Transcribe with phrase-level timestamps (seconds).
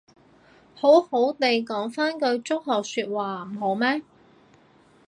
[0.73, 4.01] 好好哋講返句祝賀說話唔好咩